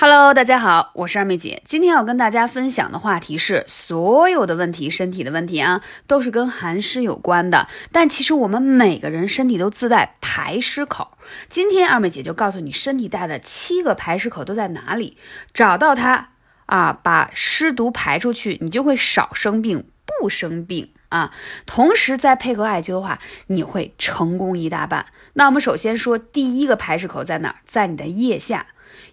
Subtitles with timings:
[0.00, 1.60] Hello，大家好，我是二妹姐。
[1.64, 7.66] 今天要跟大家分享的话题是，所有的问题，身体的问题啊，都是跟寒湿有关的。
[7.90, 11.18] 但其实我们每个人身体都自带排湿口。
[11.48, 15.16] 今天二妹姐就告诉你，身体带的七个排湿口都在哪里，
[15.52, 16.28] 找到它
[16.66, 19.84] 啊，把湿毒排出去，你就会少生病，
[20.20, 21.32] 不生病啊。
[21.66, 23.18] 同时再配合艾灸的话，
[23.48, 25.06] 你会成功一大半。
[25.32, 27.56] 那我们首先说第一个排湿口在哪儿？
[27.66, 28.68] 在你的腋下。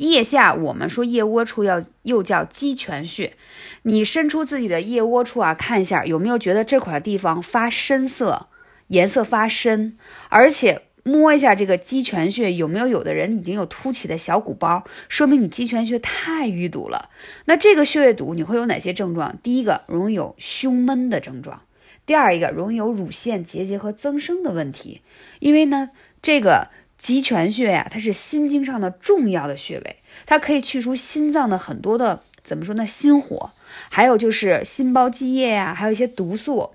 [0.00, 3.34] 腋下，我们说腋窝处要又叫鸡泉穴。
[3.82, 8.46] 你伸出自己的腋窝处啊，看一下有没有觉得这块地方发深色，
[8.86, 9.98] 颜色发深，
[10.30, 17.10] 而且摸一下这个鸡泉穴有没有，有的人已经有凸起的小鼓包，说明你鸡泉穴太淤堵了。
[17.44, 19.36] 那这个穴位堵你会有哪些症状？
[19.42, 21.58] 第一个，容易有胸闷的症状；
[22.06, 25.02] 第二一个，容易有乳腺结节和增生的问题，
[25.40, 25.90] 因为呢，
[26.22, 26.68] 这个。
[27.00, 29.96] 极泉穴呀，它是心经上的重要的穴位，
[30.26, 32.86] 它可以去除心脏的很多的怎么说呢？
[32.86, 33.52] 心火，
[33.88, 36.72] 还有就是心包积液呀，还有一些毒素。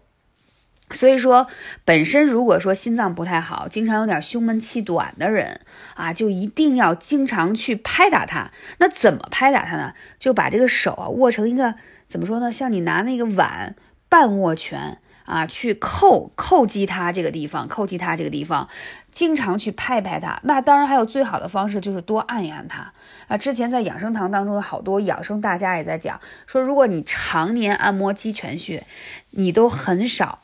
[0.89, 1.45] 所以说，
[1.83, 5.61] 本身如果说心脏不太好，经常有点胸闷气短的人
[5.93, 8.49] 啊，就一定要经常去拍打它。
[8.79, 9.93] 那怎么拍打它呢？
[10.17, 11.75] 就把这个手啊握成一个
[12.07, 12.51] 怎么说呢？
[12.51, 13.75] 像你拿那个碗
[14.09, 14.97] 半握拳。
[15.25, 18.69] 啊，去叩叩击它这个地方，叩击它这个地方，
[19.15, 20.37] 经常去拍拍它。
[20.43, 22.91] 那当然还有最好的方式就是多按一按它
[23.29, 23.37] 啊。
[23.37, 28.83] 之前在养生堂当中，好多养生大家也在讲，说如果你常年按摩鸡泉穴，
[29.31, 30.39] 你都很少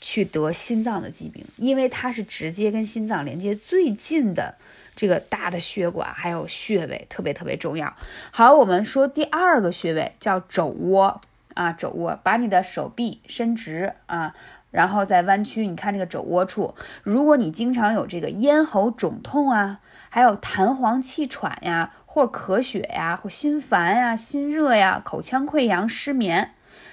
[0.00, 4.56] 去得心脏的疾病，因为它是直接跟心脏连接最近的
[4.96, 7.94] 这个大的血管，还有穴位特别特别重要。
[8.32, 11.20] 好，我们说第二个穴位叫肘窝。
[11.54, 14.34] 啊，肘窝，把你的手臂伸直啊，
[14.76, 15.66] 然后再弯曲。
[15.66, 26.50] 你看这个肘窝处，如果你经常有这个咽喉肿痛啊，还有痰黄气喘呀，或咳血呀，或心烦呀、心热呀、口腔溃疡、失眠，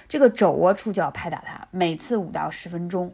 [0.08, 3.12] 这个肘窝处就要拍打它，每次五到十分钟。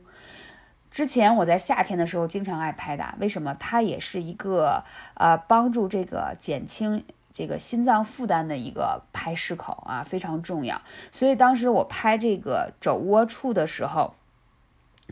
[0.89, 3.53] 之前我在夏天的时候经常爱拍打，为什么？
[3.59, 7.05] 它也是一个呃帮助这个减轻。
[7.33, 10.83] 这个心脏负担的一个排湿口啊，非常重要。
[11.13, 14.15] 所以当时我拍这个肘窝处的时候，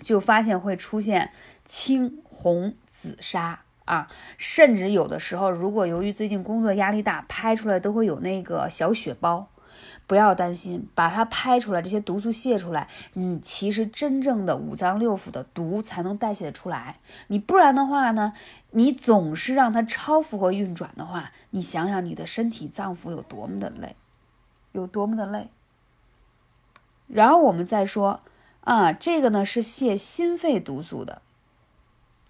[0.00, 1.31] 就发现会出现
[1.64, 9.48] 青、红、紫砂啊，甚至有的时候，如果由于最近工作压力大，拍出来都会有那个小血包。
[10.06, 16.97] 不要担心，把它拍出来，这些毒素泄出来，你其实真正的五脏六腑的毒才能代谢出来。
[17.26, 18.32] 你不然的话呢，
[18.70, 23.97] 你总是让它超负荷运转的话，你想想你的身体脏腑有多么的累，
[24.72, 25.50] 有多么的累。
[27.06, 28.22] 然后我们再说
[28.68, 31.22] 啊，这个呢是泄心肺毒素的。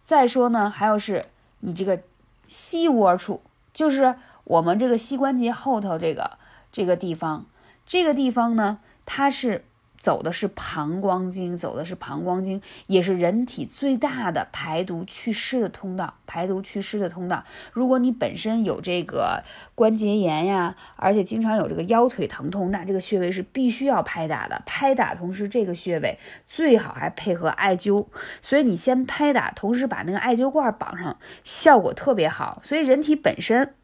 [0.00, 1.26] 再说呢，还有是
[1.58, 2.00] 你这个
[2.46, 6.38] 膝窝处，就是我们这个膝关节后头这个
[6.70, 7.46] 这个地方。
[7.84, 9.64] 这个地方呢，它是
[9.98, 17.44] 走的是膀胱经，走的是膀胱经，也是人体最大的排毒祛湿的通道，排毒祛湿的通道。
[17.72, 19.42] 如果你本身有这个
[19.74, 24.62] 关节炎呀，而且经常有这个腰腿疼痛，那这个穴位是必须要拍打的。
[24.64, 28.06] 拍打同时，这个穴位最好还配合艾灸。
[28.40, 32.60] 所以你先拍打，同时把那个艾灸罐绑上，效果特别好。
[32.62, 33.74] 所以人体本身。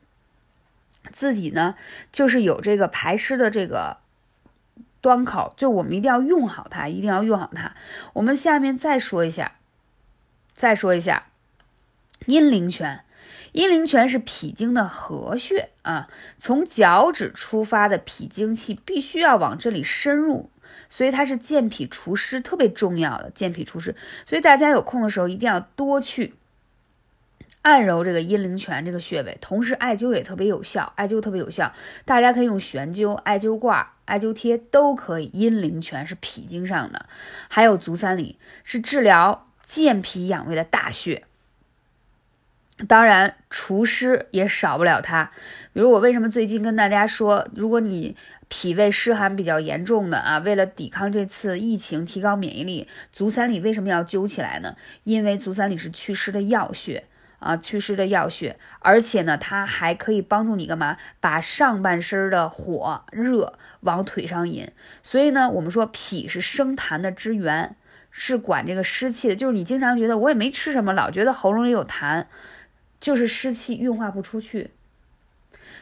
[1.13, 1.75] 自己呢，
[2.11, 3.99] 就是有这个排湿的这个
[5.05, 7.75] 端口，就我们一定要用好它，一定要用好它。
[8.15, 9.57] 我们下面再说一下，
[10.55, 11.27] 再说一下
[12.25, 13.05] 阴陵泉。
[13.53, 20.49] 阴陵泉是脾经的合穴啊，从脚趾出发的脾经气必须要往这里深入，
[20.89, 23.95] 所以它是健脾除湿特别重要的，健脾除湿。
[24.25, 26.33] 所以大家有空的时候一定要多去。
[27.61, 31.73] 按揉这个阴陵泉这个穴位，同时艾灸也特别有效，艾灸特别有效，
[32.05, 35.31] 大家可以用悬灸、艾灸挂、艾灸贴都可以。
[35.33, 37.07] 阴陵泉是脾经上的，
[37.49, 41.25] 还有足三里是治疗健脾养胃的大穴。
[42.89, 45.31] 当然除湿也少不了它。
[45.73, 48.17] 比如我为什么最近跟大家说，如果你
[48.49, 54.77] 脾胃湿寒比较严重的啊，为了抵抗这次疫情，提高免疫力，足三里为什么要灸起来呢？
[55.05, 57.05] 因为足三里是祛湿的要穴。
[57.45, 60.97] 啊，祛湿的药穴，而且呢，它还可以帮助你干嘛？
[61.21, 64.73] 把上半身的火热往腿上引。
[65.03, 67.77] 所以呢，我们说脾是生痰的之源，
[68.11, 69.37] 是管这个湿气的。
[69.37, 72.25] 就是你经常觉得我也没吃什么，老觉得喉咙里有痰，
[72.99, 74.71] 就是湿气运化不出去。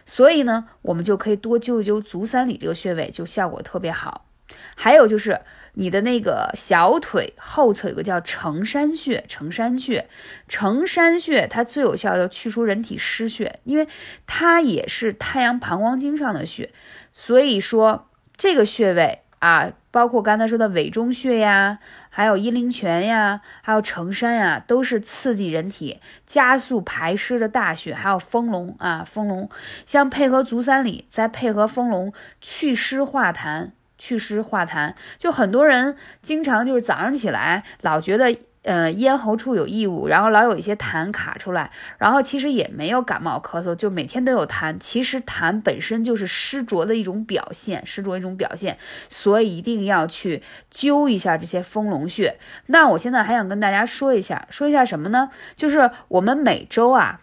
[0.05, 4.26] 所以呢，我们就可以多灸一灸足三里这个穴位，就效果特别好。
[4.75, 5.41] 还有就是
[5.75, 10.09] 你的那个小腿后侧有个叫承山穴，承山穴，
[10.49, 13.89] 承山穴它最有效的去除人体湿血，因为
[14.27, 16.71] 它也是太阳膀胱经上的穴，
[17.13, 21.79] 所以说这个穴位啊，包括刚才说的委中穴呀。
[22.15, 27.95] 还有阴陵泉呀，还有承山呀，都是刺激人体、加速排湿的大穴。
[27.95, 29.49] 还有丰隆啊，丰隆，
[29.87, 33.71] 像配合足三里，再配合丰隆，去湿化痰，
[34.02, 34.94] 祛湿化痰。
[35.16, 38.37] 就很多人经常就是早上起来老觉得。
[38.64, 41.69] 呃，咽喉处有异物，然后老有一些痰卡出来，
[41.99, 44.78] 然后其实也没有感冒咳嗽，就每天都有痰。
[44.78, 48.78] 其实痰本身就是湿浊的一种表现，湿浊一种表现，
[49.08, 52.38] 所以一定要去灸一下这些丰隆穴。
[52.66, 55.31] 那我现在还想跟大家说一下，说一下什么呢？
[55.56, 57.22] 就是我们每周啊。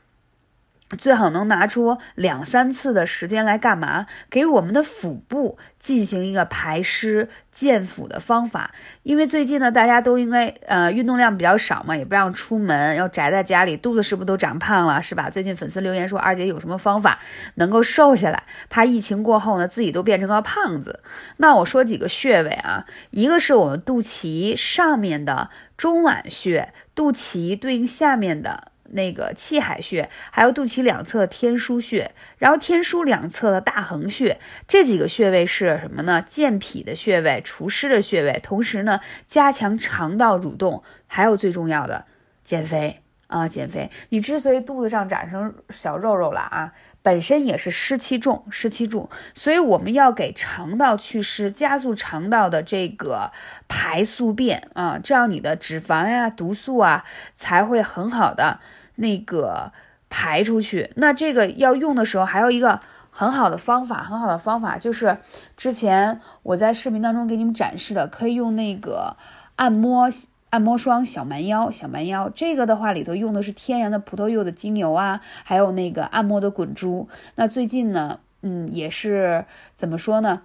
[0.97, 4.07] 最好能拿出两三次的时间来干嘛？
[4.29, 8.71] 给我们的腹部进行一个排湿健腹的方法。
[9.03, 14.99] 因为最近呢，大家都应该呃运动量比较少嘛，也不让出门，要宅在家里，肚子是不是都长胖了？
[15.01, 15.29] 是吧？
[15.29, 17.19] 最近粉丝留言说，二姐有什么方法
[17.55, 18.43] 能够瘦下来？
[18.69, 21.01] 怕疫情过后呢，自己都变成个胖子。
[21.37, 28.68] 那我说几个穴位啊，一个是我们肚脐上面的中脘穴，肚脐对应下面的。
[28.91, 36.23] 那个气海穴，还有肚脐两侧的天枢穴，然后天枢两侧的大横穴，这几个穴位是什么呢？
[36.25, 42.05] 健脾的穴位，除湿的穴位，同时呢，加强肠道蠕动，还有最重要的，
[42.43, 43.89] 减肥啊，减肥。
[44.09, 53.31] 你之所以肚子上长成小肉肉了啊，本身也是湿气重，湿气重，所以我们要给肠道祛湿，加速肠道的这个
[53.67, 57.05] 排宿便啊，这样你的脂肪呀、毒素啊
[57.35, 58.59] 才会很好的。
[58.99, 59.71] 那个
[60.09, 62.79] 排出去，那这个要用的时候，还有一个
[63.11, 65.17] 很好的方法，很好的方法就是
[65.57, 69.15] 之前我在视频当中给你们展示的，可以用那个
[69.55, 70.09] 按摩
[70.51, 77.07] 按摩霜小蛮腰，小蛮腰这个的话里头用的是天然的葡萄柚的精油啊，还有那个按摩的滚珠。
[77.35, 80.41] 那最近呢，嗯，也是怎么说呢？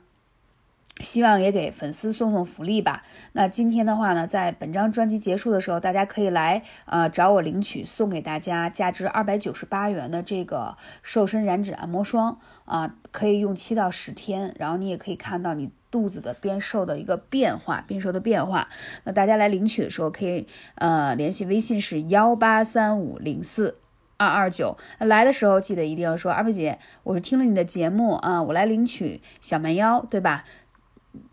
[1.01, 3.03] 希望也给粉丝送送福利吧。
[3.33, 18.69] 那今天的话呢，在本张专辑结束的时候，大家可以来啊找我领取，送给大家价值二百九十八元的这个瘦身燃脂按摩霜啊，可以用七到十天，然后你也可以看到你肚子的变瘦的一个变化，变瘦的变化。
[19.03, 20.47] 那大家来领取的时候，可以
[20.77, 23.79] 呃联系微信是幺八三五零四
[24.17, 24.79] 二二九。
[24.99, 30.45] 来的时候记得一定要说二妹姐，我是听了你的节目啊，我来领取小蛮腰，对吧？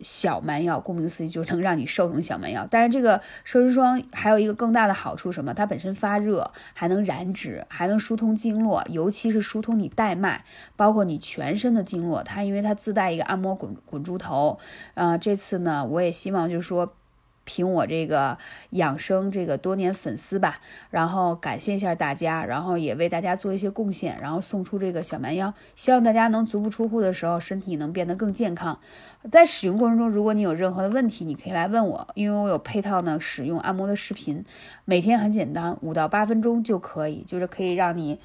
[0.00, 2.66] 小蛮腰，顾名思义就能让你瘦成小蛮腰。
[2.70, 5.52] 但是这个瘦身霜还有一个更大的好处，什么？
[5.52, 10.44] 它本身发热，还能燃脂，还能疏通经络，尤其是疏通你带脉，
[10.76, 12.22] 包括你全身的经络。
[12.22, 14.58] 它因为它自带一个按摩滚滚珠头，
[14.94, 16.94] 啊，这次呢，我也希望就是说。
[17.44, 18.36] 凭我这个
[18.70, 20.60] 养生这个多年粉丝吧，
[20.90, 28.78] 然后感谢一下大家，然后也为大家做一些贡献，然后送出这个小蛮腰，希望大家能足不出户的时候身体能变得更健康。
[29.30, 34.44] 在使用过程中，如果你有任何的问题，你可以来问我，因为我有配套呢使用按摩的视频，
[34.84, 38.18] 每天很简单，五到八分钟就可以，就是可以让你。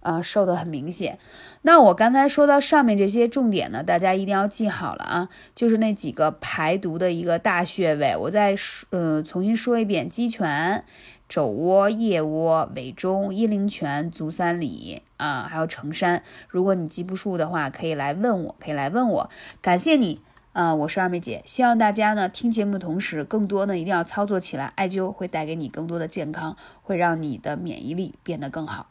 [0.00, 1.18] 啊，瘦的很明显。
[1.62, 8.16] 那我刚才说到上面这些重点呢，大家一定要记好了啊，就是那几个排毒的一个大穴位。
[8.16, 10.84] 我再说，嗯，重新说一遍：鸡泉、
[11.28, 16.22] 肘窝、腋窝、尾中、阴陵泉、足三里啊，还有承山。
[16.48, 19.30] 如果你记不住的话，可以来问我，可以来问我。
[19.60, 21.42] 感谢你啊，我是二妹姐。
[21.44, 24.72] 希望大家呢听节目的同时，更多呢一定要操作起来。
[24.76, 28.86] 艾灸会带给你更多的健康，会让你的免疫力变得更好。